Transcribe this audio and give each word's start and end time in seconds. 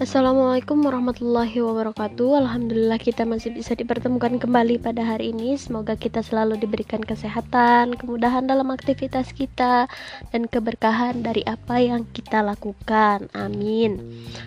Assalamualaikum 0.00 0.80
warahmatullahi 0.80 1.60
wabarakatuh. 1.60 2.40
Alhamdulillah 2.40 2.96
kita 2.96 3.28
masih 3.28 3.52
bisa 3.52 3.76
dipertemukan 3.76 4.40
kembali 4.40 4.80
pada 4.80 5.04
hari 5.04 5.36
ini. 5.36 5.60
Semoga 5.60 5.92
kita 5.92 6.24
selalu 6.24 6.56
diberikan 6.56 7.04
kesehatan, 7.04 8.00
kemudahan 8.00 8.48
dalam 8.48 8.72
aktivitas 8.72 9.36
kita 9.36 9.92
Dan 10.32 10.48
keberkahan 10.48 11.20
dari 11.20 11.44
apa 11.44 11.84
yang 11.84 12.08
kita 12.16 12.40
lakukan. 12.40 13.28
Amin. 13.36 14.00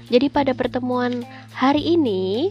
Jadi 0.10 0.34
pada 0.34 0.57
pertemuan 0.57 1.21
hari 1.54 1.86
ini 2.01 2.50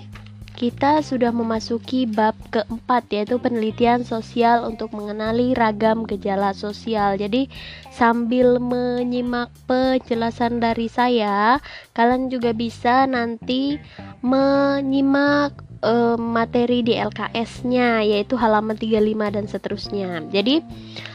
kita 0.52 1.00
sudah 1.00 1.32
memasuki 1.32 2.04
bab 2.04 2.36
keempat 2.52 3.08
yaitu 3.10 3.40
penelitian 3.40 4.04
sosial 4.04 4.68
untuk 4.68 4.92
mengenali 4.92 5.56
ragam 5.56 6.04
gejala 6.06 6.52
sosial. 6.52 7.16
Jadi 7.16 7.48
sambil 7.90 8.60
menyimak 8.62 9.50
penjelasan 9.66 10.60
dari 10.60 10.86
saya, 10.86 11.58
kalian 11.96 12.28
juga 12.28 12.52
bisa 12.52 13.08
nanti 13.08 13.80
menyimak 14.20 15.72
uh, 15.82 16.16
materi 16.16 16.80
di 16.86 16.94
LKS-nya 16.96 18.06
yaitu 18.06 18.38
halaman 18.38 18.78
35 18.78 19.34
dan 19.34 19.44
seterusnya. 19.50 20.10
Jadi 20.30 20.62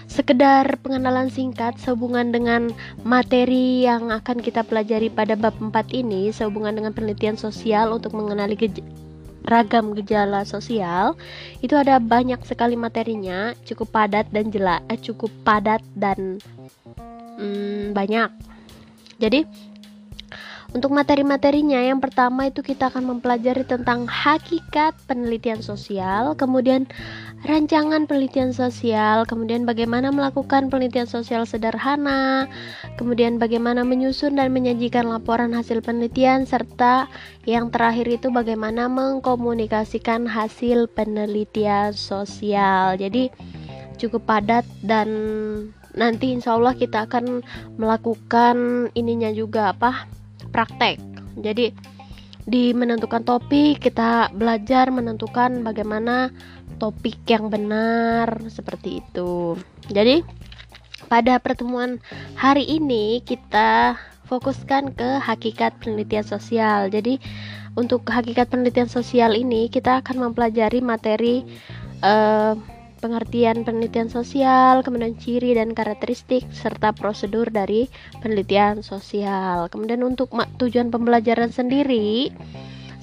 sekedar 0.07 0.79
pengenalan 0.83 1.31
singkat 1.31 1.79
sehubungan 1.79 2.31
dengan 2.31 2.71
materi 3.03 3.83
yang 3.83 4.11
akan 4.11 4.43
kita 4.43 4.63
pelajari 4.63 5.11
pada 5.11 5.35
bab 5.39 5.55
4 5.59 5.71
ini 5.95 6.29
sehubungan 6.31 6.75
dengan 6.75 6.91
penelitian 6.91 7.39
sosial 7.39 7.95
untuk 7.95 8.15
mengenali 8.15 8.55
ragam 9.47 9.95
gejala 9.95 10.43
sosial 10.43 11.15
itu 11.63 11.73
ada 11.73 11.97
banyak 12.03 12.37
sekali 12.43 12.75
materinya 12.75 13.55
cukup 13.63 13.89
padat 13.95 14.27
dan 14.29 14.51
jelas 14.51 14.83
eh, 14.91 14.99
cukup 14.99 15.31
padat 15.47 15.79
dan 15.95 16.43
hmm, 17.39 17.95
banyak. 17.95 18.29
Jadi 19.17 19.47
untuk 20.75 20.91
materi-materinya 20.91 21.79
yang 21.79 22.03
pertama 22.03 22.51
itu 22.51 22.59
kita 22.59 22.91
akan 22.91 23.17
mempelajari 23.17 23.63
tentang 23.63 24.03
hakikat 24.03 24.93
penelitian 25.07 25.63
sosial 25.63 26.35
kemudian 26.35 26.83
rancangan 27.45 28.09
penelitian 28.09 28.49
sosial, 28.49 29.27
kemudian 29.29 29.67
bagaimana 29.69 30.09
melakukan 30.09 30.73
penelitian 30.73 31.05
sosial 31.05 31.45
sederhana, 31.45 32.49
kemudian 32.97 33.37
bagaimana 33.37 33.85
menyusun 33.85 34.41
dan 34.41 34.49
menyajikan 34.49 35.05
laporan 35.05 35.53
hasil 35.53 35.85
penelitian, 35.85 36.49
serta 36.49 37.05
yang 37.45 37.69
terakhir 37.69 38.09
itu 38.09 38.33
bagaimana 38.33 38.89
mengkomunikasikan 38.89 40.25
hasil 40.25 40.89
penelitian 40.89 41.93
sosial. 41.93 42.97
Jadi 42.97 43.29
cukup 44.01 44.25
padat 44.25 44.65
dan 44.81 45.09
nanti 45.93 46.33
insya 46.33 46.57
Allah 46.57 46.73
kita 46.73 47.05
akan 47.05 47.45
melakukan 47.77 48.89
ininya 48.97 49.29
juga 49.29 49.77
apa 49.77 50.09
praktek. 50.49 50.97
Jadi 51.37 51.97
di 52.47 52.71
menentukan 52.71 53.27
topik 53.27 53.83
kita 53.83 54.31
belajar 54.31 54.87
menentukan 54.87 55.67
bagaimana 55.67 56.31
topik 56.77 57.17
yang 57.27 57.49
benar 57.51 58.41
seperti 58.47 59.01
itu. 59.03 59.57
Jadi 59.89 60.21
pada 61.11 61.37
pertemuan 61.37 62.01
hari 62.33 62.65
ini 62.65 63.21
kita 63.21 63.97
fokuskan 64.27 64.93
ke 64.93 65.09
hakikat 65.23 65.77
penelitian 65.79 66.25
sosial. 66.25 66.91
Jadi 66.91 67.17
untuk 67.77 68.05
hakikat 68.09 68.49
penelitian 68.49 68.89
sosial 68.89 69.37
ini 69.37 69.69
kita 69.69 70.01
akan 70.01 70.29
mempelajari 70.29 70.81
materi 70.81 71.45
uh, 72.01 72.57
pengertian 72.97 73.61
penelitian 73.61 74.09
sosial, 74.09 74.81
kemudian 74.81 75.13
ciri 75.21 75.53
dan 75.53 75.77
karakteristik 75.77 76.49
serta 76.49 76.91
prosedur 76.91 77.47
dari 77.53 77.85
penelitian 78.19 78.81
sosial. 78.81 79.69
Kemudian 79.69 80.01
untuk 80.01 80.33
tujuan 80.33 80.89
pembelajaran 80.89 81.53
sendiri 81.53 82.33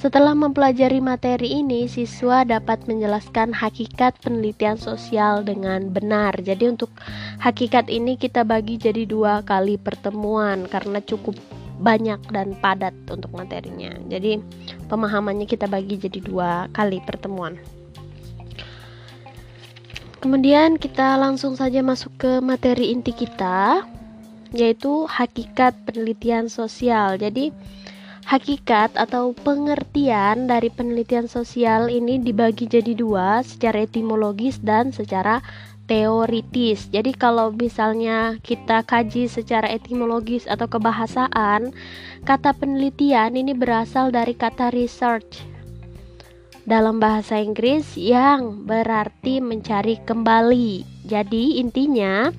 setelah 0.04 0.36
mempelajari 0.36 1.00
materi 1.00 1.64
ini, 1.64 1.88
siswa 1.88 2.44
dapat 2.44 2.84
menjelaskan 2.84 3.56
hakikat 3.56 4.12
penelitian 4.20 4.76
sosial 4.76 5.40
dengan 5.40 5.88
benar. 5.88 6.36
Jadi 6.44 6.68
untuk 6.68 6.92
hakikat 7.40 7.88
ini 7.88 8.20
kita 8.20 8.44
bagi 8.44 8.76
jadi 8.76 9.08
dua 9.08 9.40
kali 9.40 9.80
pertemuan 9.80 10.68
karena 10.68 11.00
cukup 11.00 11.40
banyak 11.80 12.20
dan 12.28 12.52
padat 12.60 12.92
untuk 13.08 13.32
materinya. 13.32 13.96
Jadi 14.04 14.44
pemahamannya 14.92 15.48
kita 15.48 15.72
bagi 15.72 15.96
jadi 15.96 16.20
dua 16.20 16.68
kali 16.76 17.00
pertemuan. 17.00 17.56
Kemudian 20.20 20.76
kita 20.76 21.16
langsung 21.16 21.56
saja 21.56 21.80
masuk 21.80 22.12
ke 22.20 22.32
materi 22.44 22.92
inti 22.92 23.16
kita 23.16 23.88
yaitu 24.52 25.08
hakikat 25.08 25.72
penelitian 25.88 26.52
sosial. 26.52 27.16
Jadi 27.16 27.56
Hakikat 28.24 28.96
atau 28.96 29.36
pengertian 29.36 30.48
dari 30.48 30.72
penelitian 30.72 31.28
sosial 31.28 31.92
ini 31.92 32.16
dibagi 32.16 32.64
jadi 32.64 32.96
dua, 32.96 33.44
secara 33.44 33.84
etimologis 33.84 34.56
dan 34.64 34.96
secara 34.96 35.44
teoritis. 35.84 36.88
Jadi 36.88 37.12
kalau 37.12 37.52
misalnya 37.52 38.40
kita 38.40 38.80
kaji 38.88 39.28
secara 39.28 39.68
etimologis 39.68 40.48
atau 40.48 40.64
kebahasaan, 40.64 41.76
kata 42.24 42.56
penelitian 42.56 43.36
ini 43.36 43.52
berasal 43.52 44.08
dari 44.08 44.32
kata 44.32 44.72
research 44.72 45.44
dalam 46.64 46.96
bahasa 46.96 47.36
Inggris 47.36 47.92
yang 48.00 48.64
berarti 48.64 49.44
mencari 49.44 50.00
kembali. 50.00 50.93
Jadi 51.04 51.60
intinya 51.60 52.32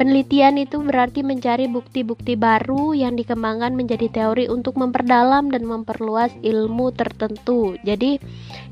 penelitian 0.00 0.56
itu 0.56 0.80
berarti 0.80 1.20
mencari 1.20 1.68
bukti-bukti 1.68 2.32
baru 2.40 2.96
yang 2.96 3.12
dikembangkan 3.12 3.76
menjadi 3.76 4.08
teori 4.08 4.48
untuk 4.48 4.80
memperdalam 4.80 5.52
dan 5.52 5.68
memperluas 5.68 6.32
ilmu 6.40 6.96
tertentu. 6.96 7.76
Jadi 7.84 8.16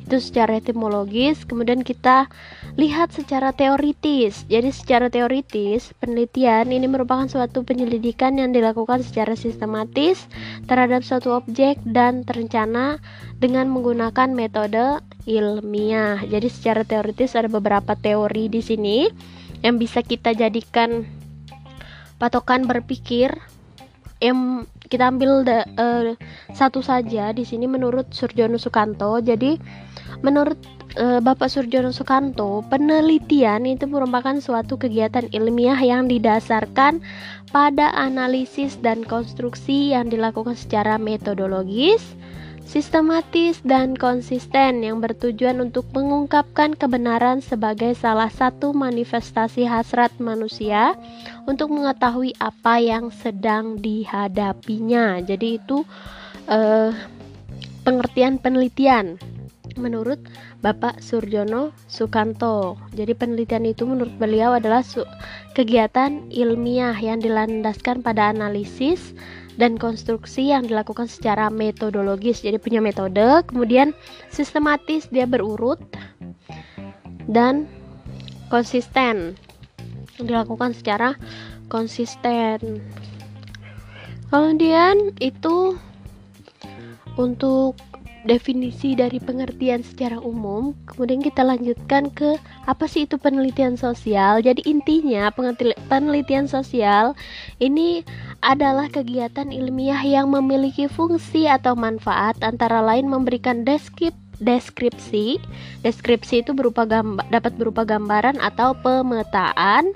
itu 0.05 0.21
secara 0.21 0.61
etimologis, 0.61 1.49
kemudian 1.49 1.81
kita 1.81 2.29
lihat 2.77 3.13
secara 3.17 3.57
teoritis. 3.57 4.45
Jadi 4.53 4.69
secara 4.69 5.09
teoritis 5.09 5.97
penelitian 5.97 6.69
ini 6.69 6.85
merupakan 6.85 7.25
suatu 7.25 7.65
penyelidikan 7.65 8.37
yang 8.37 8.53
dilakukan 8.53 9.01
secara 9.01 9.33
sistematis 9.33 10.29
terhadap 10.69 11.01
suatu 11.05 11.33
objek 11.33 11.81
dan 11.89 12.21
terencana 12.29 13.01
dengan 13.45 13.69
menggunakan 13.69 14.33
metode 14.33 15.05
ilmiah. 15.29 16.25
Jadi 16.25 16.49
secara 16.49 16.81
teoritis 16.81 17.37
ada 17.37 17.53
beberapa 17.53 17.93
teori 17.93 18.49
di 18.49 18.65
sini 18.65 19.05
yang 19.61 19.77
bisa 19.77 20.01
kita 20.01 20.33
jadikan 20.33 21.05
patokan 22.17 22.65
berpikir 22.65 23.37
yang 24.25 24.65
kita 24.89 25.13
ambil 25.13 25.45
da, 25.45 25.69
uh, 25.77 26.17
satu 26.57 26.81
saja 26.81 27.37
di 27.37 27.45
sini 27.45 27.69
menurut 27.69 28.09
Surjono 28.17 28.57
Sukanto. 28.57 29.21
Jadi 29.21 29.61
menurut 30.25 30.57
uh, 30.97 31.21
Bapak 31.21 31.53
Surjono 31.53 31.93
Sukanto, 31.93 32.65
penelitian 32.73 33.69
itu 33.69 33.85
merupakan 33.85 34.41
suatu 34.41 34.81
kegiatan 34.81 35.29
ilmiah 35.37 35.77
yang 35.77 36.09
didasarkan 36.09 37.05
pada 37.53 37.93
analisis 37.93 38.81
dan 38.81 39.05
konstruksi 39.05 39.93
yang 39.93 40.09
dilakukan 40.09 40.57
secara 40.57 40.97
metodologis, 40.97 42.17
sistematis 42.65 43.61
dan 43.63 43.95
konsisten 43.95 44.83
yang 44.83 44.99
bertujuan 44.99 45.61
untuk 45.61 45.87
mengungkapkan 45.93 46.75
kebenaran 46.75 47.45
sebagai 47.45 47.93
salah 47.95 48.33
satu 48.33 48.73
manifestasi 48.73 49.69
hasrat 49.69 50.17
manusia 50.19 50.97
untuk 51.45 51.71
mengetahui 51.71 52.35
apa 52.41 52.81
yang 52.81 53.13
sedang 53.13 53.79
dihadapinya. 53.79 55.21
Jadi 55.21 55.61
itu 55.61 55.85
eh, 56.49 56.91
pengertian 57.85 58.41
penelitian 58.41 59.21
menurut 59.77 60.19
Bapak 60.65 61.03
Surjono 61.05 61.75
Sukanto. 61.91 62.81
Jadi 62.97 63.13
penelitian 63.13 63.69
itu 63.69 63.85
menurut 63.85 64.15
beliau 64.17 64.57
adalah 64.57 64.81
kegiatan 65.53 66.31
ilmiah 66.33 66.97
yang 66.97 67.21
dilandaskan 67.21 68.01
pada 68.01 68.33
analisis 68.33 69.13
dan 69.55 69.79
konstruksi 69.79 70.51
yang 70.51 70.67
dilakukan 70.67 71.07
secara 71.07 71.51
metodologis. 71.51 72.43
Jadi 72.43 72.59
punya 72.59 72.83
metode 72.83 73.45
kemudian 73.47 73.95
sistematis 74.31 75.07
dia 75.11 75.25
berurut 75.25 75.81
dan 77.31 77.67
konsisten. 78.51 79.39
Dilakukan 80.19 80.75
secara 80.75 81.19
konsisten. 81.67 82.83
Kemudian 84.31 85.15
itu 85.23 85.79
untuk 87.15 87.79
definisi 88.25 88.97
dari 88.97 89.21
pengertian 89.21 89.85
secara 89.85 90.17
umum, 90.19 90.73
kemudian 90.89 91.21
kita 91.21 91.45
lanjutkan 91.45 92.09
ke 92.11 92.41
apa 92.65 92.89
sih 92.89 93.05
itu 93.05 93.21
penelitian 93.21 93.77
sosial. 93.77 94.41
Jadi 94.41 94.65
intinya 94.65 95.29
penelitian 95.89 96.49
sosial 96.49 97.13
ini 97.61 98.03
adalah 98.41 98.89
kegiatan 98.89 99.53
ilmiah 99.53 100.01
yang 100.01 100.33
memiliki 100.33 100.89
fungsi 100.89 101.47
atau 101.47 101.77
manfaat 101.77 102.41
antara 102.41 102.81
lain 102.81 103.07
memberikan 103.07 103.63
deskrip 103.63 104.17
deskripsi. 104.43 105.39
Deskripsi 105.87 106.43
itu 106.43 106.57
berupa 106.57 106.89
gambar, 106.89 107.25
dapat 107.31 107.55
berupa 107.55 107.87
gambaran 107.87 108.41
atau 108.43 108.75
pemetaan 108.75 109.95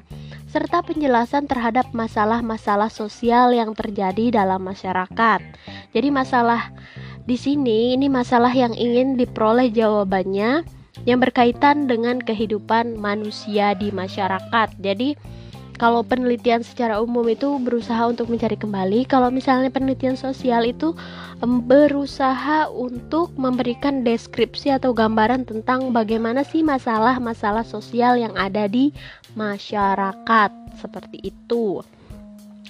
serta 0.48 0.80
penjelasan 0.80 1.44
terhadap 1.44 1.92
masalah-masalah 1.92 2.88
sosial 2.88 3.52
yang 3.52 3.76
terjadi 3.76 4.32
dalam 4.32 4.64
masyarakat. 4.64 5.44
Jadi 5.92 6.08
masalah 6.08 6.72
di 7.28 7.36
sini 7.36 7.92
ini 7.92 8.08
masalah 8.08 8.48
yang 8.48 8.72
ingin 8.72 9.20
diperoleh 9.20 9.68
jawabannya 9.68 10.64
yang 11.04 11.20
berkaitan 11.20 11.84
dengan 11.84 12.24
kehidupan 12.24 12.96
manusia 12.96 13.76
di 13.76 13.92
masyarakat. 13.92 14.72
Jadi 14.80 15.12
kalau 15.76 16.02
penelitian 16.02 16.64
secara 16.64 16.98
umum 16.98 17.28
itu 17.28 17.60
berusaha 17.60 18.08
untuk 18.08 18.32
mencari 18.32 18.56
kembali, 18.56 19.04
kalau 19.06 19.28
misalnya 19.28 19.68
penelitian 19.68 20.16
sosial 20.16 20.64
itu 20.64 20.96
berusaha 21.44 22.66
untuk 22.72 23.36
memberikan 23.36 24.02
deskripsi 24.02 24.74
atau 24.74 24.96
gambaran 24.96 25.44
tentang 25.44 25.92
bagaimana 25.92 26.42
sih 26.42 26.64
masalah-masalah 26.64 27.62
sosial 27.62 28.18
yang 28.18 28.34
ada 28.40 28.66
di 28.66 28.90
masyarakat 29.36 30.50
seperti 30.80 31.30
itu. 31.30 31.84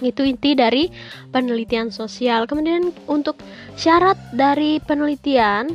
Itu 0.01 0.23
inti 0.27 0.55
dari 0.55 0.91
penelitian 1.31 1.91
sosial. 1.91 2.47
Kemudian 2.47 2.95
untuk 3.11 3.39
syarat 3.75 4.17
dari 4.35 4.79
penelitian 4.83 5.71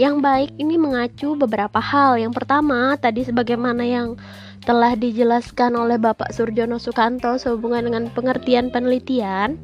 yang 0.00 0.24
baik 0.24 0.56
ini 0.56 0.80
mengacu 0.80 1.36
beberapa 1.36 1.76
hal. 1.76 2.16
Yang 2.16 2.40
pertama, 2.40 2.96
tadi 2.96 3.20
sebagaimana 3.20 3.84
yang 3.84 4.16
telah 4.64 4.96
dijelaskan 4.96 5.76
oleh 5.76 6.00
Bapak 6.00 6.32
Surjono 6.32 6.80
Sukanto 6.80 7.36
sehubungan 7.36 7.84
dengan 7.84 8.08
pengertian 8.12 8.72
penelitian. 8.72 9.60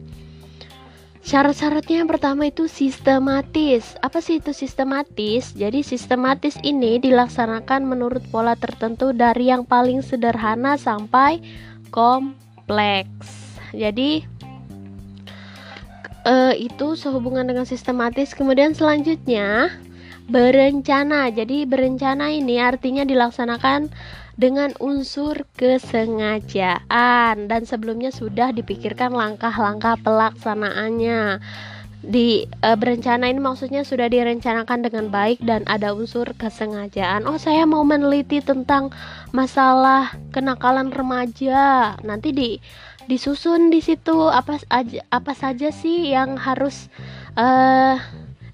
Syarat-syaratnya 1.26 2.06
yang 2.06 2.10
pertama 2.12 2.46
itu 2.46 2.70
sistematis. 2.70 3.98
Apa 3.98 4.22
sih 4.22 4.38
itu 4.38 4.54
sistematis? 4.54 5.56
Jadi 5.58 5.82
sistematis 5.82 6.54
ini 6.62 7.02
dilaksanakan 7.02 7.82
menurut 7.82 8.22
pola 8.30 8.54
tertentu 8.54 9.10
dari 9.10 9.50
yang 9.50 9.66
paling 9.66 10.06
sederhana 10.06 10.78
sampai 10.78 11.42
kompleks. 11.90 13.45
Jadi 13.74 14.26
uh, 16.26 16.54
itu 16.58 16.98
sehubungan 16.98 17.46
dengan 17.46 17.64
sistematis. 17.64 18.34
Kemudian 18.34 18.74
selanjutnya 18.74 19.70
berencana. 20.26 21.30
Jadi 21.30 21.64
berencana 21.64 22.34
ini 22.34 22.58
artinya 22.58 23.06
dilaksanakan 23.06 23.88
dengan 24.36 24.76
unsur 24.84 25.48
kesengajaan 25.56 27.48
dan 27.48 27.62
sebelumnya 27.64 28.12
sudah 28.12 28.52
dipikirkan 28.52 29.14
langkah-langkah 29.14 29.96
pelaksanaannya. 30.04 31.40
Di 32.06 32.44
e, 32.44 32.68
berencana 32.76 33.26
ini 33.32 33.40
maksudnya 33.40 33.82
sudah 33.82 34.06
direncanakan 34.06 34.84
dengan 34.86 35.08
baik 35.08 35.42
dan 35.42 35.64
ada 35.66 35.96
unsur 35.96 36.28
kesengajaan. 36.36 37.24
Oh, 37.24 37.40
saya 37.40 37.64
mau 37.64 37.82
meneliti 37.82 38.44
tentang 38.44 38.92
masalah 39.32 40.14
kenakalan 40.30 40.92
remaja. 40.92 41.96
Nanti 42.04 42.30
di 42.30 42.50
disusun 43.06 43.70
di 43.72 43.80
situ. 43.82 44.28
Apa 44.28 44.60
aja 44.70 45.00
apa 45.10 45.32
saja 45.32 45.70
sih 45.70 46.12
yang 46.12 46.36
harus 46.36 46.90
uh, 47.38 47.98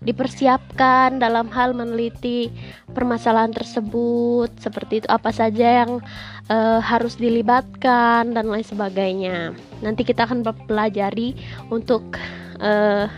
dipersiapkan 0.02 1.22
dalam 1.22 1.48
hal 1.50 1.72
meneliti 1.72 2.52
permasalahan 2.92 3.52
tersebut? 3.52 4.52
Seperti 4.60 5.04
itu 5.04 5.08
apa 5.08 5.32
saja 5.32 5.84
yang 5.84 6.00
uh, 6.48 6.80
harus 6.80 7.16
dilibatkan 7.16 8.32
dan 8.32 8.46
lain 8.46 8.64
sebagainya. 8.64 9.56
Nanti 9.80 10.04
kita 10.04 10.28
akan 10.28 10.44
pelajari 10.68 11.34
untuk 11.72 12.16
uh, 12.60 13.08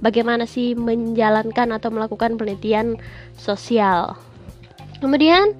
bagaimana 0.00 0.46
sih 0.46 0.72
menjalankan 0.78 1.74
atau 1.76 1.90
melakukan 1.90 2.38
penelitian 2.38 2.96
sosial. 3.36 4.16
Kemudian 5.00 5.56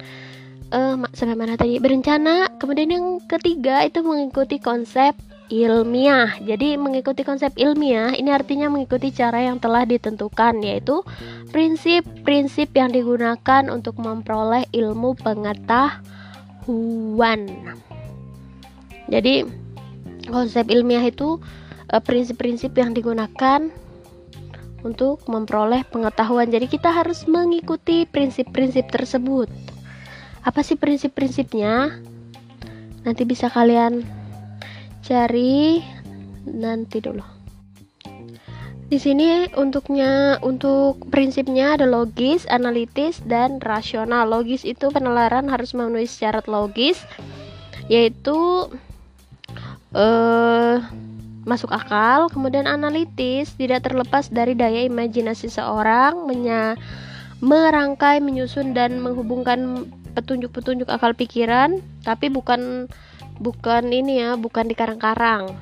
uh, 0.71 0.95
sampai 1.13 1.35
mana 1.35 1.55
tadi 1.55 1.79
berencana 1.79 2.47
kemudian 2.59 2.91
yang 2.91 3.19
ketiga 3.25 3.85
itu 3.85 4.03
mengikuti 4.03 4.59
konsep 4.59 5.15
ilmiah. 5.47 6.35
Jadi 6.43 6.75
mengikuti 6.75 7.23
konsep 7.23 7.55
ilmiah 7.55 8.11
ini 8.15 8.31
artinya 8.31 8.67
mengikuti 8.67 9.11
cara 9.15 9.39
yang 9.47 9.59
telah 9.63 9.87
ditentukan 9.87 10.59
yaitu 10.63 11.03
prinsip-prinsip 11.55 12.75
yang 12.75 12.91
digunakan 12.91 13.71
untuk 13.71 13.95
memperoleh 13.99 14.65
ilmu 14.75 15.15
pengetahuan. 15.15 17.39
Jadi 19.07 19.47
konsep 20.27 20.67
ilmiah 20.67 21.07
itu 21.07 21.39
eh, 21.95 22.03
prinsip-prinsip 22.03 22.75
yang 22.75 22.91
digunakan 22.91 23.71
untuk 24.83 25.23
memperoleh 25.31 25.87
pengetahuan. 25.87 26.51
Jadi 26.51 26.67
kita 26.67 26.91
harus 26.91 27.23
mengikuti 27.25 28.03
prinsip-prinsip 28.03 28.91
tersebut. 28.91 29.76
Apa 30.47 30.63
sih 30.63 30.79
prinsip-prinsipnya? 30.79 31.99
Nanti 33.03 33.27
bisa 33.27 33.51
kalian 33.51 34.07
cari 35.03 35.83
nanti 36.47 37.03
dulu. 37.03 37.19
Di 38.87 38.95
sini 38.95 39.51
untuknya 39.59 40.39
untuk 40.39 41.03
prinsipnya 41.11 41.75
ada 41.75 41.83
logis, 41.83 42.47
analitis 42.47 43.19
dan 43.27 43.59
rasional. 43.59 44.31
Logis 44.31 44.63
itu 44.63 44.87
penelaran 44.87 45.51
harus 45.51 45.75
memenuhi 45.75 46.07
syarat 46.07 46.47
logis 46.47 47.03
yaitu 47.91 48.71
eh 49.91 50.79
masuk 51.43 51.71
akal, 51.75 52.31
kemudian 52.31 52.67
analitis 52.67 53.51
tidak 53.59 53.83
terlepas 53.83 54.31
dari 54.31 54.55
daya 54.55 54.87
imajinasi 54.87 55.51
seorang 55.51 56.23
menya 56.23 56.79
merangkai, 57.43 58.23
menyusun 58.23 58.71
dan 58.71 58.99
menghubungkan 59.03 59.87
petunjuk-petunjuk 60.17 60.89
akal 60.89 61.13
pikiran, 61.13 61.77
tapi 62.01 62.33
bukan 62.33 62.89
bukan 63.37 63.93
ini 63.93 64.25
ya 64.25 64.33
bukan 64.33 64.65
di 64.65 64.73
karang-karang 64.73 65.53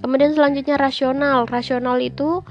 kemudian 0.00 0.32
selanjutnya 0.34 0.78
rasional. 0.78 1.44
Rasional 1.48 1.98
itu 2.00 2.42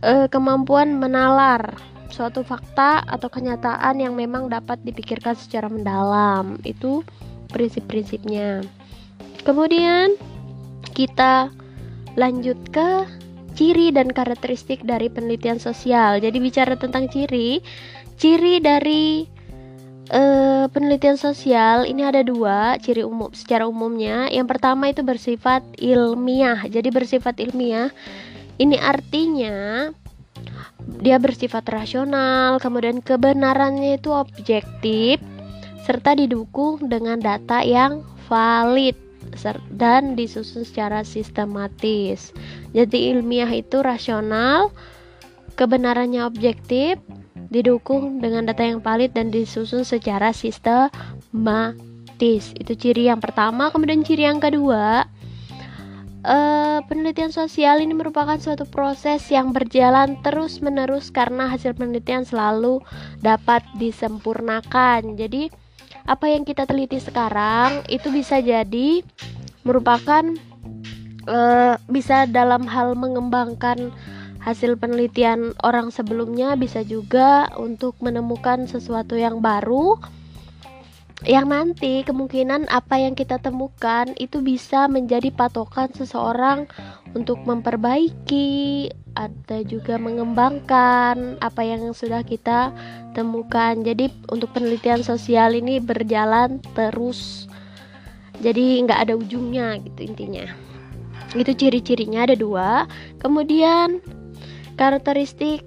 e, 0.00 0.30
kemampuan 0.30 0.96
menalar 0.96 1.76
suatu 2.08 2.46
fakta 2.46 3.02
atau 3.04 3.28
kenyataan 3.28 3.98
yang 3.98 4.14
memang 4.14 4.48
dapat 4.48 4.80
dipikirkan 4.86 5.34
secara 5.34 5.66
mendalam. 5.66 6.58
Itu 6.62 7.02
prinsip-prinsipnya. 7.50 8.62
Kemudian 9.42 10.14
kita 10.94 11.52
lanjut 12.16 12.56
ke 12.72 13.04
ciri 13.56 13.92
dan 13.92 14.12
karakteristik 14.12 14.84
dari 14.84 15.12
penelitian 15.12 15.60
sosial. 15.60 16.20
Jadi 16.20 16.38
bicara 16.40 16.74
tentang 16.78 17.08
ciri 17.08 17.60
ciri 18.16 18.64
dari 18.64 19.28
Uh, 20.06 20.70
penelitian 20.70 21.18
sosial 21.18 21.82
ini 21.82 22.06
ada 22.06 22.22
dua 22.22 22.78
ciri 22.78 23.02
umum 23.02 23.34
secara 23.34 23.66
umumnya. 23.66 24.30
Yang 24.30 24.46
pertama 24.54 24.86
itu 24.86 25.02
bersifat 25.02 25.66
ilmiah. 25.82 26.62
Jadi 26.70 26.94
bersifat 26.94 27.42
ilmiah 27.42 27.90
ini 28.62 28.78
artinya 28.78 29.90
dia 31.02 31.18
bersifat 31.18 31.66
rasional, 31.66 32.62
kemudian 32.62 33.02
kebenarannya 33.02 33.98
itu 33.98 34.14
objektif 34.14 35.18
serta 35.82 36.14
didukung 36.14 36.86
dengan 36.86 37.18
data 37.18 37.66
yang 37.66 38.06
valid 38.30 38.94
dan 39.74 40.14
disusun 40.14 40.62
secara 40.62 41.02
sistematis. 41.02 42.30
Jadi 42.70 43.10
ilmiah 43.10 43.50
itu 43.50 43.82
rasional, 43.82 44.70
kebenarannya 45.58 46.22
objektif, 46.22 47.02
didukung 47.56 48.20
dengan 48.20 48.44
data 48.44 48.60
yang 48.60 48.84
valid 48.84 49.16
dan 49.16 49.32
disusun 49.32 49.88
secara 49.88 50.36
sistematis. 50.36 52.52
Itu 52.52 52.76
ciri 52.76 53.08
yang 53.08 53.24
pertama. 53.24 53.72
Kemudian 53.72 54.04
ciri 54.04 54.28
yang 54.28 54.36
kedua, 54.36 55.08
uh, 56.26 56.78
penelitian 56.84 57.32
sosial 57.32 57.80
ini 57.80 57.96
merupakan 57.96 58.36
suatu 58.36 58.68
proses 58.68 59.24
yang 59.32 59.56
berjalan 59.56 60.20
terus-menerus 60.20 61.08
karena 61.08 61.48
hasil 61.48 61.72
penelitian 61.72 62.28
selalu 62.28 62.84
dapat 63.24 63.64
disempurnakan. 63.80 65.16
Jadi, 65.16 65.48
apa 66.06 66.30
yang 66.30 66.46
kita 66.46 66.68
teliti 66.68 67.00
sekarang 67.00 67.82
itu 67.90 68.12
bisa 68.14 68.38
jadi 68.38 69.02
merupakan 69.66 70.22
uh, 71.26 71.74
bisa 71.90 72.30
dalam 72.30 72.62
hal 72.70 72.94
mengembangkan 72.94 73.90
hasil 74.46 74.78
penelitian 74.78 75.58
orang 75.66 75.90
sebelumnya 75.90 76.54
bisa 76.54 76.86
juga 76.86 77.50
untuk 77.58 77.98
menemukan 77.98 78.70
sesuatu 78.70 79.18
yang 79.18 79.42
baru 79.42 79.98
yang 81.24 81.48
nanti 81.48 82.04
kemungkinan 82.04 82.68
apa 82.68 83.00
yang 83.00 83.16
kita 83.16 83.40
temukan 83.42 84.12
itu 84.20 84.44
bisa 84.44 84.86
menjadi 84.86 85.32
patokan 85.32 85.88
seseorang 85.96 86.68
untuk 87.16 87.40
memperbaiki 87.42 88.92
atau 89.16 89.64
juga 89.64 89.96
mengembangkan 89.96 91.40
apa 91.40 91.62
yang 91.64 91.88
sudah 91.96 92.20
kita 92.20 92.68
temukan. 93.16 93.80
Jadi 93.80 94.12
untuk 94.28 94.52
penelitian 94.52 95.00
sosial 95.00 95.56
ini 95.56 95.80
berjalan 95.80 96.60
terus. 96.76 97.48
Jadi 98.44 98.84
nggak 98.84 99.08
ada 99.08 99.16
ujungnya 99.16 99.80
gitu 99.80 100.04
intinya. 100.04 100.44
Itu 101.32 101.56
ciri-cirinya 101.56 102.28
ada 102.28 102.36
dua. 102.36 102.84
Kemudian 103.16 104.04
Karakteristik 104.76 105.64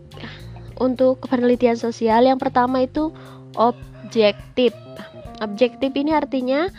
untuk 0.79 1.19
penelitian 1.27 1.75
sosial 1.75 2.23
yang 2.29 2.37
pertama 2.39 2.85
itu 2.85 3.11
objektif. 3.57 4.71
Objektif 5.43 5.91
ini 5.97 6.13
artinya 6.15 6.69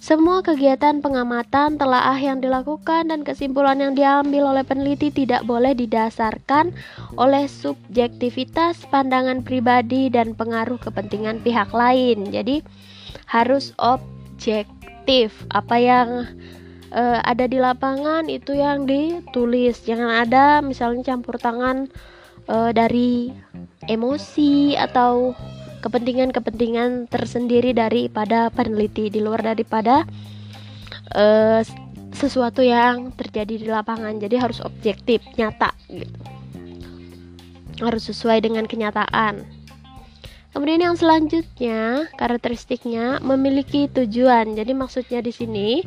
Semua 0.00 0.40
kegiatan 0.40 1.04
pengamatan, 1.04 1.76
telaah 1.76 2.16
yang 2.16 2.40
dilakukan, 2.40 3.12
dan 3.12 3.20
kesimpulan 3.20 3.84
yang 3.84 3.92
diambil 3.92 4.48
oleh 4.48 4.64
peneliti 4.64 5.12
tidak 5.12 5.44
boleh 5.44 5.76
didasarkan 5.76 6.72
oleh 7.20 7.44
subjektivitas, 7.44 8.88
pandangan 8.88 9.44
pribadi, 9.44 10.08
dan 10.08 10.32
pengaruh 10.32 10.80
kepentingan 10.80 11.44
pihak 11.44 11.68
lain. 11.76 12.32
Jadi, 12.32 12.64
harus 13.28 13.76
objektif. 13.76 15.36
Apa 15.52 15.76
yang 15.76 16.08
uh, 16.94 17.18
ada 17.22 17.46
di 17.46 17.58
lapangan 17.58 18.26
itu 18.26 18.54
yang 18.54 18.86
ditulis, 18.86 19.82
jangan 19.86 20.26
ada 20.26 20.60
misalnya 20.62 21.14
campur 21.14 21.38
tangan 21.38 21.90
uh, 22.50 22.70
dari 22.70 23.34
emosi 23.86 24.74
atau 24.76 25.34
kepentingan-kepentingan 25.80 27.08
tersendiri 27.08 27.72
daripada 27.72 28.52
peneliti 28.52 29.08
di 29.08 29.24
luar 29.24 29.40
daripada 29.40 30.04
uh, 31.16 31.64
sesuatu 32.12 32.60
yang 32.60 33.16
terjadi 33.16 33.54
di 33.56 33.66
lapangan. 33.70 34.20
Jadi 34.20 34.36
harus 34.36 34.60
objektif 34.60 35.24
nyata 35.40 35.72
gitu. 35.88 36.20
Harus 37.80 38.12
sesuai 38.12 38.44
dengan 38.44 38.68
kenyataan 38.68 39.59
kemudian 40.50 40.82
yang 40.82 40.96
selanjutnya 40.98 42.10
karakteristiknya 42.18 43.22
memiliki 43.22 43.86
tujuan. 43.90 44.54
Jadi 44.54 44.72
maksudnya 44.74 45.20
di 45.22 45.32
sini 45.32 45.82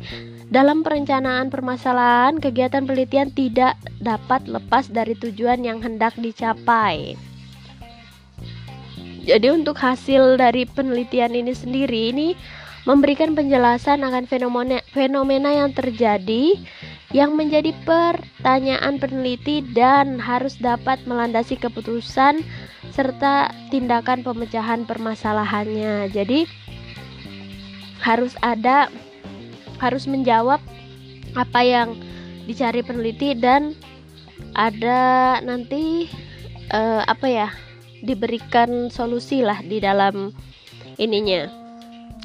dalam 0.48 0.82
perencanaan 0.82 1.48
permasalahan 1.48 2.40
kegiatan 2.40 2.84
penelitian 2.84 3.32
tidak 3.32 3.76
dapat 4.00 4.44
lepas 4.48 4.88
dari 4.88 5.14
tujuan 5.16 5.64
yang 5.64 5.80
hendak 5.80 6.16
dicapai. 6.16 7.16
Jadi 9.24 9.48
untuk 9.48 9.80
hasil 9.80 10.36
dari 10.36 10.68
penelitian 10.68 11.32
ini 11.32 11.56
sendiri 11.56 12.12
ini 12.12 12.36
memberikan 12.84 13.32
penjelasan 13.32 14.04
akan 14.04 14.28
fenomena 14.28 14.84
fenomena 14.92 15.48
yang 15.48 15.72
terjadi 15.72 16.52
yang 17.16 17.32
menjadi 17.38 17.72
pertanyaan 17.88 19.00
peneliti 19.00 19.64
dan 19.72 20.20
harus 20.20 20.60
dapat 20.60 21.00
melandasi 21.08 21.56
keputusan 21.56 22.44
serta 22.94 23.50
tindakan 23.74 24.22
pemecahan 24.22 24.86
permasalahannya. 24.86 26.14
Jadi 26.14 26.46
harus 27.98 28.38
ada 28.38 28.86
harus 29.82 30.06
menjawab 30.06 30.62
apa 31.34 31.60
yang 31.66 31.98
dicari 32.46 32.86
peneliti 32.86 33.34
dan 33.34 33.74
ada 34.54 35.42
nanti 35.42 36.06
uh, 36.70 37.02
apa 37.10 37.26
ya 37.26 37.48
diberikan 38.06 38.92
solusi 38.92 39.42
lah 39.42 39.58
di 39.64 39.82
dalam 39.82 40.30
ininya 40.96 41.50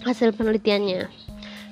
hasil 0.06 0.38
penelitiannya. 0.38 1.19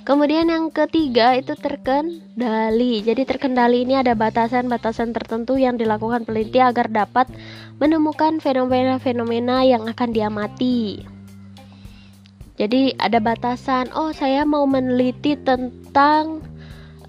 Kemudian 0.07 0.47
yang 0.47 0.71
ketiga 0.71 1.35
itu 1.35 1.51
terkendali. 1.59 3.03
Jadi 3.03 3.27
terkendali 3.27 3.83
ini 3.83 3.99
ada 3.99 4.15
batasan-batasan 4.15 5.11
tertentu 5.11 5.59
yang 5.59 5.75
dilakukan 5.75 6.23
peneliti 6.23 6.63
agar 6.63 6.87
dapat 6.87 7.27
menemukan 7.75 8.39
fenomena-fenomena 8.39 9.67
yang 9.67 9.83
akan 9.83 10.15
diamati. 10.15 11.03
Jadi 12.55 12.95
ada 12.95 13.19
batasan, 13.19 13.91
oh 13.91 14.15
saya 14.15 14.47
mau 14.47 14.63
meneliti 14.63 15.35
tentang 15.35 16.39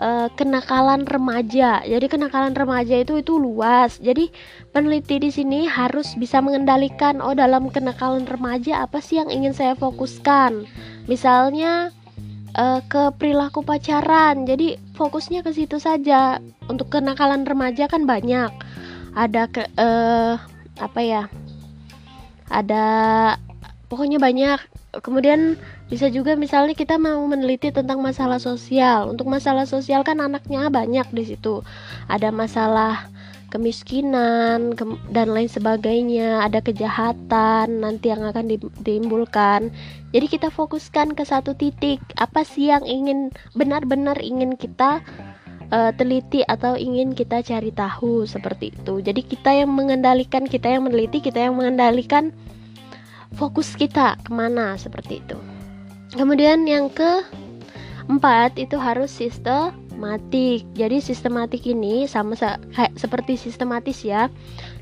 uh, 0.02 0.26
kenakalan 0.34 1.06
remaja. 1.06 1.86
Jadi 1.86 2.06
kenakalan 2.10 2.50
remaja 2.50 2.98
itu 2.98 3.22
itu 3.22 3.38
luas. 3.38 4.02
Jadi 4.02 4.34
peneliti 4.74 5.22
di 5.22 5.30
sini 5.30 5.70
harus 5.70 6.18
bisa 6.18 6.42
mengendalikan 6.42 7.22
oh 7.22 7.30
dalam 7.30 7.70
kenakalan 7.70 8.26
remaja 8.26 8.82
apa 8.82 8.98
sih 8.98 9.22
yang 9.22 9.30
ingin 9.30 9.54
saya 9.54 9.78
fokuskan. 9.78 10.66
Misalnya 11.06 11.94
uh, 12.54 12.80
ke 12.86 13.12
perilaku 13.16 13.60
pacaran. 13.66 14.48
Jadi 14.48 14.78
fokusnya 14.96 15.42
ke 15.42 15.50
situ 15.52 15.76
saja. 15.82 16.40
Untuk 16.70 16.88
kenakalan 16.92 17.44
remaja 17.44 17.90
kan 17.90 18.08
banyak. 18.08 18.52
Ada 19.12 19.50
ke 19.50 19.62
uh, 19.76 20.38
apa 20.78 21.00
ya? 21.02 21.22
Ada 22.48 22.84
pokoknya 23.92 24.22
banyak. 24.22 24.60
Kemudian 25.04 25.60
bisa 25.92 26.08
juga 26.08 26.36
misalnya 26.36 26.72
kita 26.72 26.96
mau 26.96 27.20
meneliti 27.28 27.68
tentang 27.72 28.00
masalah 28.00 28.40
sosial. 28.40 29.12
Untuk 29.12 29.28
masalah 29.28 29.68
sosial 29.68 30.04
kan 30.04 30.20
anaknya 30.20 30.68
banyak 30.72 31.08
di 31.12 31.24
situ. 31.34 31.60
Ada 32.08 32.32
masalah 32.32 33.08
kemiskinan 33.48 34.76
ke 34.76 34.84
dan 35.12 35.32
lain 35.32 35.48
sebagainya, 35.48 36.44
ada 36.44 36.60
kejahatan 36.60 37.80
nanti 37.80 38.12
yang 38.12 38.24
akan 38.24 38.48
ditimbulkan. 38.48 39.72
Jadi 40.12 40.26
kita 40.28 40.48
fokuskan 40.52 41.16
ke 41.16 41.24
satu 41.24 41.56
titik. 41.56 42.00
Apa 42.20 42.44
sih 42.44 42.68
yang 42.68 42.84
ingin 42.84 43.32
benar-benar 43.56 44.20
ingin 44.20 44.56
kita 44.56 45.00
uh, 45.72 45.90
teliti 45.96 46.44
atau 46.44 46.76
ingin 46.76 47.12
kita 47.16 47.40
cari 47.44 47.72
tahu 47.72 48.24
seperti 48.28 48.72
itu. 48.72 49.00
Jadi 49.00 49.20
kita 49.24 49.50
yang 49.52 49.72
mengendalikan, 49.72 50.44
kita 50.44 50.68
yang 50.68 50.88
meneliti, 50.88 51.20
kita 51.24 51.48
yang 51.48 51.56
mengendalikan 51.56 52.32
fokus 53.36 53.76
kita 53.76 54.16
ke 54.24 54.30
mana 54.32 54.76
seperti 54.80 55.20
itu. 55.20 55.38
Kemudian 56.16 56.64
yang 56.64 56.88
ke 56.88 57.24
empat 58.08 58.56
itu 58.56 58.80
harus 58.80 59.12
sistematik. 59.98 60.62
Jadi 60.78 60.96
sistematik 61.02 61.62
ini 61.66 62.06
sama 62.06 62.38
kayak 62.38 62.94
seperti 62.94 63.34
sistematis 63.34 64.06
ya. 64.06 64.30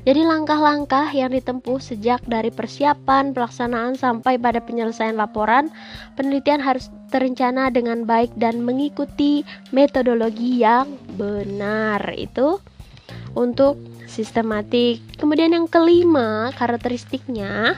Jadi 0.05 0.21
langkah-langkah 0.21 1.09
yang 1.09 1.33
ditempuh 1.33 1.81
sejak 1.81 2.21
dari 2.29 2.53
persiapan, 2.53 3.33
pelaksanaan 3.33 3.97
sampai 3.97 4.37
pada 4.37 4.61
penyelesaian 4.61 5.17
laporan, 5.17 5.73
penelitian 6.13 6.61
harus 6.61 6.93
terencana 7.09 7.73
dengan 7.73 8.05
baik 8.05 8.29
dan 8.37 8.61
mengikuti 8.61 9.41
metodologi 9.73 10.61
yang 10.61 10.85
benar. 11.17 12.13
Itu 12.13 12.61
untuk 13.33 13.81
sistematik. 14.05 15.01
Kemudian 15.17 15.57
yang 15.57 15.65
kelima, 15.65 16.53
karakteristiknya 16.53 17.73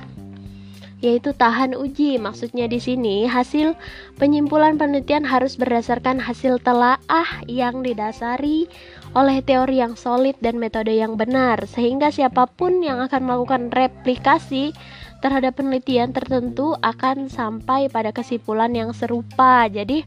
yaitu 0.99 1.31
tahan 1.35 1.75
uji. 1.75 2.19
Maksudnya 2.19 2.67
di 2.67 2.79
sini 2.79 3.27
hasil 3.27 3.75
penyimpulan 4.19 4.75
penelitian 4.75 5.23
harus 5.23 5.55
berdasarkan 5.55 6.19
hasil 6.19 6.59
telaah 6.59 7.29
yang 7.47 7.81
didasari 7.83 8.67
oleh 9.15 9.41
teori 9.41 9.81
yang 9.81 9.95
solid 9.95 10.37
dan 10.43 10.61
metode 10.61 10.93
yang 10.93 11.17
benar 11.17 11.65
sehingga 11.65 12.13
siapa 12.13 12.45
pun 12.45 12.83
yang 12.83 13.01
akan 13.01 13.25
melakukan 13.25 13.73
replikasi 13.73 14.75
terhadap 15.19 15.59
penelitian 15.59 16.15
tertentu 16.15 16.75
akan 16.79 17.27
sampai 17.27 17.91
pada 17.91 18.15
kesimpulan 18.15 18.71
yang 18.71 18.91
serupa. 18.95 19.67
Jadi 19.67 20.03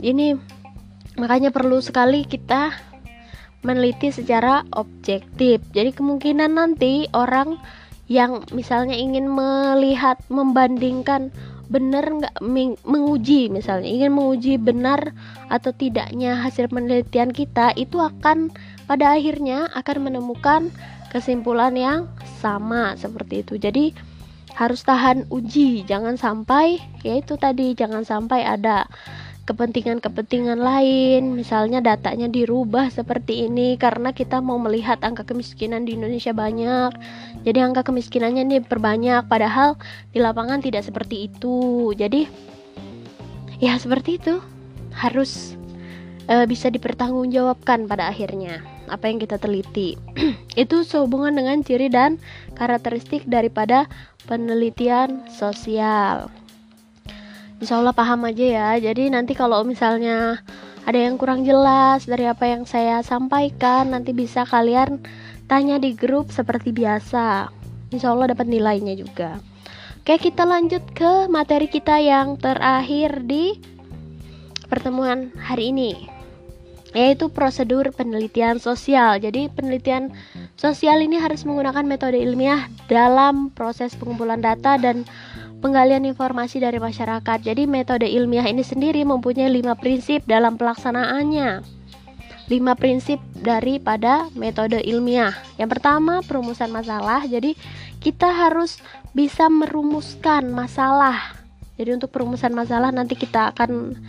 ini 0.00 0.36
makanya 1.18 1.50
perlu 1.50 1.82
sekali 1.82 2.24
kita 2.24 2.72
meneliti 3.66 4.14
secara 4.14 4.62
objektif. 4.72 5.58
Jadi 5.74 5.90
kemungkinan 5.90 6.54
nanti 6.54 7.10
orang 7.10 7.58
yang 8.08 8.44
misalnya 8.56 8.96
ingin 8.96 9.28
melihat 9.28 10.16
membandingkan 10.32 11.28
benar 11.68 12.08
nggak 12.08 12.40
menguji 12.88 13.52
misalnya 13.52 13.84
ingin 13.84 14.16
menguji 14.16 14.56
benar 14.56 15.12
atau 15.52 15.68
tidaknya 15.76 16.40
hasil 16.40 16.72
penelitian 16.72 17.28
kita 17.28 17.76
itu 17.76 18.00
akan 18.00 18.48
pada 18.88 19.12
akhirnya 19.12 19.68
akan 19.76 20.08
menemukan 20.08 20.72
kesimpulan 21.12 21.76
yang 21.76 22.08
sama 22.40 22.96
seperti 22.96 23.44
itu. 23.44 23.60
Jadi 23.60 23.92
harus 24.56 24.82
tahan 24.82 25.28
uji 25.30 25.86
jangan 25.86 26.16
sampai 26.18 26.82
yaitu 27.06 27.38
tadi 27.38 27.78
jangan 27.78 28.02
sampai 28.02 28.42
ada 28.42 28.90
kepentingan-kepentingan 29.48 30.60
lain, 30.60 31.32
misalnya 31.32 31.80
datanya 31.80 32.28
dirubah 32.28 32.92
seperti 32.92 33.48
ini 33.48 33.80
karena 33.80 34.12
kita 34.12 34.44
mau 34.44 34.60
melihat 34.60 35.00
angka 35.00 35.24
kemiskinan 35.24 35.88
di 35.88 35.96
Indonesia 35.96 36.36
banyak. 36.36 36.92
Jadi 37.48 37.58
angka 37.64 37.88
kemiskinannya 37.88 38.44
ini 38.44 38.60
perbanyak 38.60 39.24
padahal 39.24 39.80
di 40.12 40.20
lapangan 40.20 40.60
tidak 40.60 40.84
seperti 40.84 41.32
itu. 41.32 41.90
Jadi 41.96 42.28
ya 43.56 43.80
seperti 43.80 44.20
itu. 44.20 44.36
Harus 44.92 45.56
e, 46.28 46.44
bisa 46.44 46.68
dipertanggungjawabkan 46.68 47.88
pada 47.88 48.12
akhirnya 48.12 48.60
apa 48.92 49.08
yang 49.08 49.16
kita 49.16 49.40
teliti. 49.40 49.96
itu 50.60 50.84
sehubungan 50.84 51.32
dengan 51.32 51.64
ciri 51.64 51.88
dan 51.88 52.20
karakteristik 52.52 53.24
daripada 53.24 53.88
penelitian 54.28 55.24
sosial 55.32 56.28
insya 57.58 57.78
Allah 57.78 57.94
paham 57.94 58.26
aja 58.26 58.46
ya. 58.46 58.68
Jadi 58.90 59.10
nanti 59.10 59.34
kalau 59.34 59.62
misalnya 59.66 60.42
ada 60.88 60.98
yang 60.98 61.20
kurang 61.20 61.44
jelas 61.44 62.08
dari 62.08 62.24
apa 62.24 62.48
yang 62.48 62.64
saya 62.64 63.02
sampaikan 63.04 63.92
nanti 63.92 64.16
bisa 64.16 64.46
kalian 64.48 65.02
tanya 65.50 65.76
di 65.76 65.94
grup 65.94 66.30
seperti 66.30 66.70
biasa. 66.72 67.50
Insya 67.92 68.14
Allah 68.14 68.32
dapat 68.32 68.46
nilainya 68.48 68.94
juga. 68.94 69.42
Oke 70.00 70.16
kita 70.16 70.48
lanjut 70.48 70.80
ke 70.96 71.28
materi 71.28 71.68
kita 71.68 72.00
yang 72.00 72.40
terakhir 72.40 73.28
di 73.28 73.60
pertemuan 74.72 75.28
hari 75.36 75.68
ini 75.68 76.18
yaitu 76.96 77.28
prosedur 77.28 77.92
penelitian 77.92 78.56
sosial. 78.56 79.20
Jadi 79.20 79.52
penelitian 79.52 80.08
sosial 80.56 81.04
ini 81.04 81.20
harus 81.20 81.44
menggunakan 81.44 81.84
metode 81.84 82.16
ilmiah 82.16 82.72
dalam 82.88 83.52
proses 83.52 83.92
pengumpulan 83.92 84.40
data 84.40 84.80
dan 84.80 85.04
penggalian 85.58 86.06
informasi 86.06 86.62
dari 86.62 86.78
masyarakat. 86.78 87.38
Jadi 87.42 87.66
metode 87.66 88.06
ilmiah 88.06 88.46
ini 88.46 88.62
sendiri 88.62 89.02
mempunyai 89.02 89.50
lima 89.50 89.74
prinsip 89.74 90.24
dalam 90.24 90.54
pelaksanaannya. 90.56 91.78
Lima 92.48 92.72
prinsip 92.78 93.20
daripada 93.44 94.32
metode 94.32 94.80
ilmiah. 94.80 95.36
Yang 95.60 95.78
pertama, 95.78 96.24
perumusan 96.24 96.72
masalah. 96.72 97.20
Jadi 97.28 97.52
kita 98.00 98.30
harus 98.32 98.80
bisa 99.12 99.52
merumuskan 99.52 100.48
masalah. 100.48 101.36
Jadi 101.76 101.94
untuk 101.94 102.10
perumusan 102.10 102.56
masalah 102.56 102.90
nanti 102.90 103.14
kita 103.14 103.52
akan 103.52 104.00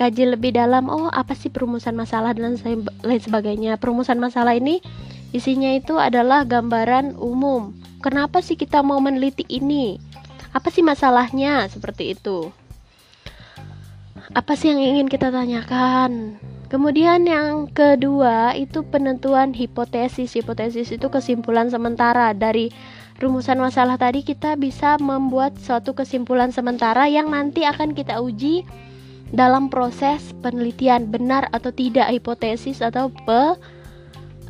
kaji 0.00 0.32
lebih 0.32 0.56
dalam. 0.56 0.88
Oh, 0.88 1.12
apa 1.12 1.36
sih 1.36 1.52
perumusan 1.52 1.92
masalah 1.92 2.32
dan 2.32 2.56
lain 3.04 3.20
sebagainya. 3.20 3.76
Perumusan 3.76 4.16
masalah 4.16 4.56
ini 4.56 4.80
isinya 5.36 5.68
itu 5.76 6.00
adalah 6.00 6.48
gambaran 6.48 7.20
umum. 7.20 7.76
Kenapa 8.00 8.40
sih 8.40 8.56
kita 8.56 8.80
mau 8.80 9.00
meneliti 9.00 9.44
ini? 9.48 10.13
Apa 10.54 10.70
sih 10.70 10.86
masalahnya? 10.86 11.66
Seperti 11.66 12.14
itu. 12.14 12.54
Apa 14.30 14.54
sih 14.54 14.70
yang 14.70 14.78
ingin 14.78 15.10
kita 15.10 15.34
tanyakan? 15.34 16.38
Kemudian 16.70 17.26
yang 17.26 17.66
kedua 17.70 18.54
itu 18.54 18.86
penentuan 18.86 19.50
hipotesis. 19.50 20.32
Hipotesis 20.38 20.94
itu 20.94 21.06
kesimpulan 21.10 21.68
sementara 21.68 22.30
dari 22.32 22.70
rumusan 23.18 23.62
masalah 23.62 23.94
tadi 23.98 24.26
kita 24.26 24.58
bisa 24.58 24.98
membuat 24.98 25.54
suatu 25.58 25.94
kesimpulan 25.94 26.50
sementara 26.50 27.06
yang 27.06 27.30
nanti 27.30 27.62
akan 27.62 27.94
kita 27.94 28.18
uji 28.18 28.66
dalam 29.30 29.70
proses 29.70 30.34
penelitian 30.42 31.10
benar 31.10 31.46
atau 31.54 31.70
tidak 31.70 32.10
hipotesis 32.10 32.82
atau 32.82 33.10
pe, 33.10 33.54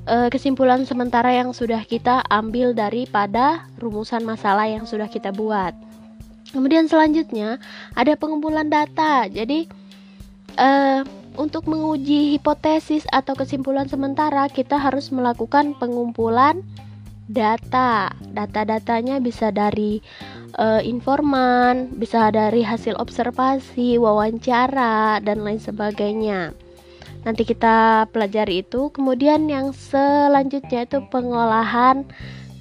e, 0.08 0.16
kesimpulan 0.32 0.84
sementara 0.88 1.32
yang 1.32 1.52
sudah 1.52 1.84
kita 1.84 2.25
ambil 2.32 2.73
daripada 2.73 3.68
rumusan 3.76 4.25
masalah 4.25 4.64
yang 4.64 4.88
sudah 4.88 5.12
kita 5.12 5.28
buat. 5.28 5.84
Kemudian 6.54 6.87
selanjutnya 6.87 7.58
ada 7.99 8.14
pengumpulan 8.14 8.70
data. 8.70 9.26
Jadi 9.26 9.66
uh, 10.54 11.02
untuk 11.34 11.66
menguji 11.66 12.38
hipotesis 12.38 13.02
atau 13.11 13.34
kesimpulan 13.34 13.90
sementara 13.90 14.46
kita 14.46 14.78
harus 14.78 15.11
melakukan 15.11 15.75
pengumpulan 15.82 16.62
data. 17.26 18.14
Data-datanya 18.30 19.18
bisa 19.18 19.50
dari 19.50 19.99
uh, 20.54 20.78
informan, 20.78 21.90
bisa 21.99 22.30
dari 22.30 22.62
hasil 22.62 22.94
observasi, 23.02 23.99
wawancara 23.99 25.18
dan 25.26 25.42
lain 25.42 25.58
sebagainya. 25.58 26.54
Nanti 27.25 27.42
kita 27.42 28.06
pelajari 28.12 28.62
itu. 28.62 28.92
Kemudian 28.92 29.49
yang 29.49 29.73
selanjutnya 29.73 30.84
itu 30.84 31.00
pengolahan 31.08 32.04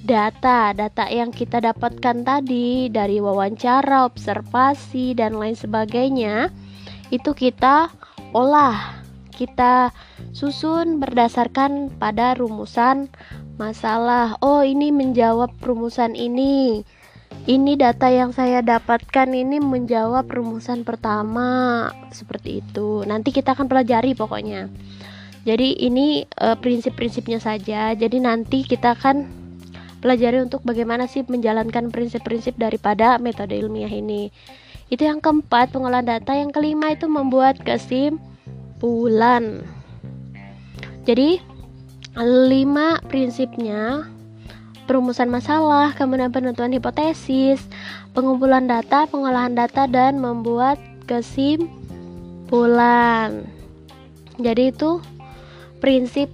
data 0.04 0.76
data 0.76 1.08
yang 1.08 1.32
kita 1.32 1.64
dapatkan 1.64 2.28
tadi 2.28 2.92
dari 2.92 3.24
wawancara, 3.24 4.04
observasi 4.04 5.16
dan 5.16 5.40
lain 5.40 5.56
sebagainya 5.56 6.52
itu 7.08 7.32
kita 7.32 7.88
olah, 8.36 9.00
kita 9.32 9.96
susun 10.36 11.00
berdasarkan 11.00 11.96
pada 11.96 12.36
rumusan 12.36 13.08
masalah. 13.56 14.36
Oh, 14.44 14.60
ini 14.60 14.92
menjawab 14.92 15.56
rumusan 15.64 16.12
ini. 16.12 16.84
Ini 17.44 17.74
data 17.74 18.08
yang 18.08 18.30
saya 18.30 18.62
dapatkan 18.62 19.28
ini 19.34 19.58
menjawab 19.58 20.30
rumusan 20.30 20.86
pertama 20.86 21.90
seperti 22.14 22.62
itu. 22.62 23.02
Nanti 23.04 23.34
kita 23.34 23.58
akan 23.58 23.66
pelajari 23.66 24.14
pokoknya. 24.14 24.70
Jadi 25.44 25.76
ini 25.82 26.24
e, 26.24 26.46
prinsip-prinsipnya 26.56 27.42
saja. 27.42 27.92
Jadi 27.92 28.22
nanti 28.22 28.64
kita 28.64 28.96
akan 28.96 29.43
pelajari 30.04 30.44
untuk 30.44 30.60
bagaimana 30.68 31.08
sih 31.08 31.24
menjalankan 31.24 31.88
prinsip-prinsip 31.88 32.60
daripada 32.60 33.16
metode 33.16 33.56
ilmiah 33.56 33.88
ini. 33.88 34.28
Itu 34.92 35.08
yang 35.08 35.24
keempat, 35.24 35.72
pengolahan 35.72 36.04
data. 36.04 36.36
Yang 36.36 36.60
kelima 36.60 36.92
itu 36.92 37.08
membuat 37.08 37.56
kesimpulan. 37.64 39.64
Jadi, 41.08 41.40
lima 42.20 43.00
prinsipnya 43.08 44.12
perumusan 44.84 45.32
masalah, 45.32 45.96
kemudian 45.96 46.28
penentuan 46.28 46.76
hipotesis, 46.76 47.64
pengumpulan 48.12 48.68
data, 48.68 49.08
pengolahan 49.08 49.56
data, 49.56 49.88
dan 49.88 50.20
membuat 50.20 50.76
kesimpulan. 51.08 53.48
Jadi 54.36 54.68
itu 54.68 55.00
prinsip 55.80 56.28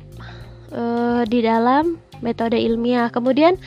e, 0.74 0.82
di 1.30 1.46
dalam 1.46 2.09
metode 2.20 2.56
ilmiah. 2.56 3.12
Kemudian 3.12 3.60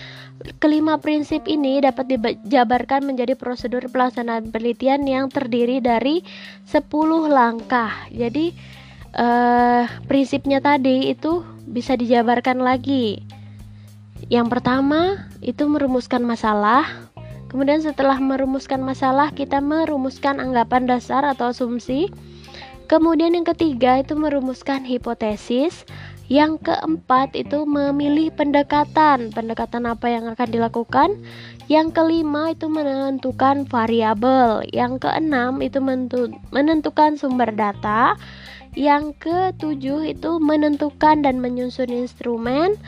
kelima 0.58 0.98
prinsip 0.98 1.46
ini 1.46 1.80
dapat 1.84 2.10
dijabarkan 2.10 3.06
menjadi 3.06 3.38
prosedur 3.38 3.86
pelaksanaan 3.89 4.50
penelitian 4.50 5.06
yang 5.06 5.30
terdiri 5.30 5.80
dari 5.80 6.26
10 6.68 6.82
langkah. 7.30 7.92
Jadi 8.10 8.54
eh, 9.13 9.84
prinsipnya 10.10 10.60
tadi 10.63 11.13
itu 11.13 11.46
bisa 11.68 11.94
dijabarkan 11.94 12.62
lagi. 12.62 13.22
Yang 14.32 14.48
pertama 14.60 15.30
itu 15.44 15.68
merumuskan 15.68 16.24
masalah. 16.24 17.12
Kemudian 17.54 17.86
setelah 17.86 18.18
merumuskan 18.18 18.82
masalah, 18.82 19.30
kita 19.30 19.62
merumuskan 19.62 20.42
anggapan 20.42 20.89
dasar 20.89 21.22
atau 21.22 21.54
asumsi. 21.54 22.10
Kemudian 22.89 23.38
yang 23.38 23.46
ketiga 23.46 24.02
itu 24.02 24.18
merumuskan 24.18 24.82
hipotesis. 24.82 25.86
Yang 26.32 26.72
keempat 26.72 27.36
itu 27.36 27.68
memilih 27.68 28.32
pendekatan. 28.32 29.30
Pendekatan 29.36 29.84
apa 29.86 30.08
yang 30.08 30.32
akan 30.32 30.48
dilakukan? 30.50 31.20
Yang 31.68 32.00
kelima 32.00 32.56
itu 32.56 32.72
menentukan 32.72 33.68
variabel. 33.68 34.64
Yang 34.72 35.08
keenam 35.08 35.60
itu 35.60 35.84
menentukan 36.50 37.20
sumber 37.20 37.52
data. 37.52 38.16
Yang 38.74 39.20
ketujuh 39.22 40.18
itu 40.18 40.32
menentukan 40.42 41.22
dan 41.22 41.38
menyusun 41.44 41.92
instrumen. 41.92 42.80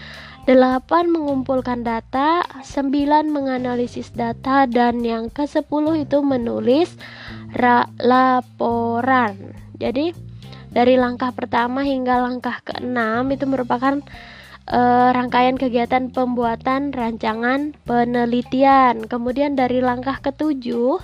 Delapan 0.46 1.10
mengumpulkan 1.10 1.82
data, 1.82 2.46
sembilan 2.62 3.34
menganalisis 3.34 4.14
data 4.14 4.70
dan 4.70 5.02
yang 5.02 5.34
ke 5.34 5.50
sepuluh 5.50 5.98
itu 5.98 6.22
menulis 6.22 6.94
laporan. 7.98 9.58
Jadi 9.82 10.14
dari 10.76 11.00
langkah 11.00 11.32
pertama 11.32 11.88
hingga 11.88 12.20
langkah 12.20 12.60
keenam 12.68 13.32
itu 13.32 13.48
merupakan 13.48 14.04
uh, 14.68 15.10
rangkaian 15.16 15.56
kegiatan 15.56 16.12
pembuatan 16.12 16.92
rancangan 16.92 17.72
penelitian. 17.88 19.08
Kemudian 19.08 19.56
dari 19.56 19.80
langkah 19.80 20.20
ketujuh 20.20 21.00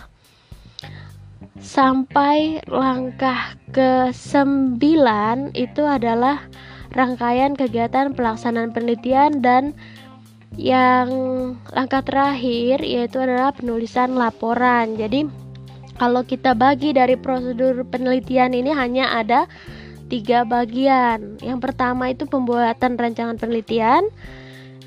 sampai 1.62 2.60
langkah 2.68 3.56
ke 3.72 4.12
sembilan 4.12 5.56
itu 5.56 5.88
adalah 5.88 6.52
rangkaian 6.92 7.56
kegiatan 7.56 8.12
pelaksanaan 8.12 8.76
penelitian 8.76 9.40
dan 9.40 9.72
yang 10.60 11.08
langkah 11.72 12.04
terakhir 12.04 12.84
yaitu 12.84 13.24
adalah 13.24 13.56
penulisan 13.56 14.20
laporan. 14.20 15.00
Jadi 15.00 15.41
kalau 16.02 16.26
kita 16.26 16.58
bagi 16.58 16.98
dari 16.98 17.14
prosedur 17.14 17.86
penelitian 17.86 18.58
ini 18.58 18.74
hanya 18.74 19.14
ada 19.14 19.46
tiga 20.10 20.42
bagian. 20.50 21.38
Yang 21.46 21.60
pertama 21.62 22.10
itu 22.10 22.26
pembuatan 22.26 22.98
rancangan 22.98 23.38
penelitian, 23.38 24.10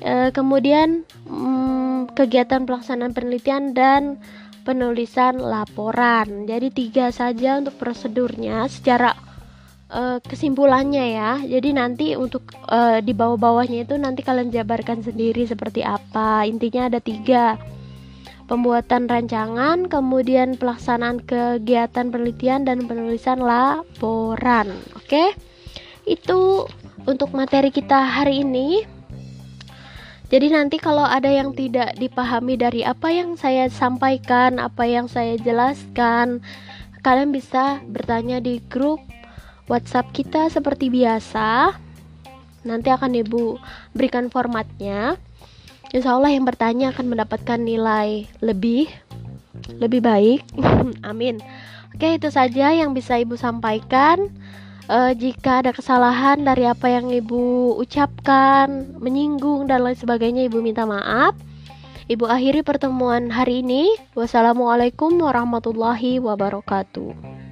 e, 0.03 0.35
kemudian 0.35 1.07
mm, 1.23 2.11
kegiatan 2.19 2.67
pelaksanaan 2.67 3.15
penelitian 3.15 3.71
dan 3.71 4.19
penulisan 4.67 5.39
laporan. 5.39 6.51
Jadi 6.51 6.67
tiga 6.75 7.15
saja 7.15 7.63
untuk 7.63 7.79
prosedurnya 7.79 8.67
secara 8.67 9.15
e, 9.87 10.19
kesimpulannya 10.19 11.15
ya. 11.15 11.31
Jadi 11.47 11.79
nanti 11.79 12.19
untuk 12.19 12.43
e, 12.67 12.99
di 12.99 13.15
bawah-bawahnya 13.15 13.87
itu 13.87 13.95
nanti 13.95 14.19
kalian 14.19 14.51
jabarkan 14.51 14.99
sendiri 14.99 15.47
seperti 15.47 15.79
apa. 15.79 16.43
Intinya 16.43 16.91
ada 16.91 16.99
tiga 16.99 17.55
pembuatan 18.45 19.09
rancangan, 19.09 19.89
kemudian 19.89 20.57
pelaksanaan 20.57 21.21
kegiatan 21.25 22.13
penelitian 22.13 22.65
dan 22.65 22.85
penulisan 22.85 23.41
laporan. 23.41 24.73
Oke. 24.97 25.33
Itu 26.05 26.69
untuk 27.09 27.33
materi 27.33 27.73
kita 27.73 28.21
hari 28.21 28.45
ini. 28.45 28.85
Jadi 30.29 30.49
nanti 30.49 30.81
kalau 30.81 31.05
ada 31.05 31.29
yang 31.29 31.53
tidak 31.53 31.93
dipahami 32.01 32.57
dari 32.57 32.81
apa 32.81 33.13
yang 33.13 33.37
saya 33.37 33.69
sampaikan, 33.69 34.57
apa 34.57 34.85
yang 34.89 35.05
saya 35.05 35.37
jelaskan, 35.37 36.41
kalian 37.05 37.29
bisa 37.29 37.81
bertanya 37.85 38.41
di 38.41 38.57
grup 38.69 39.01
WhatsApp 39.69 40.13
kita 40.13 40.49
seperti 40.49 40.89
biasa. 40.89 41.77
Nanti 42.65 42.89
akan 42.89 43.13
Ibu 43.21 43.61
berikan 43.93 44.33
formatnya. 44.33 45.17
Insya 45.95 46.19
Allah 46.19 46.35
yang 46.35 46.43
bertanya 46.43 46.91
akan 46.91 47.15
mendapatkan 47.15 47.55
nilai 47.55 48.27
lebih 48.43 48.91
lebih 49.79 50.03
baik. 50.03 50.43
Amin. 51.09 51.39
Oke, 51.95 52.19
itu 52.19 52.27
saja 52.27 52.75
yang 52.75 52.91
bisa 52.91 53.15
Ibu 53.15 53.39
sampaikan. 53.39 54.27
E, 54.91 55.15
jika 55.15 55.63
ada 55.63 55.71
kesalahan 55.71 56.43
dari 56.43 56.67
apa 56.67 56.91
yang 56.91 57.07
Ibu 57.07 57.79
ucapkan, 57.79 58.99
menyinggung 58.99 59.71
dan 59.71 59.87
lain 59.87 59.95
sebagainya, 59.95 60.51
Ibu 60.51 60.59
minta 60.59 60.83
maaf. 60.83 61.31
Ibu 62.11 62.27
akhiri 62.27 62.67
pertemuan 62.67 63.31
hari 63.31 63.63
ini. 63.63 63.95
Wassalamualaikum 64.19 65.15
warahmatullahi 65.15 66.19
wabarakatuh. 66.19 67.44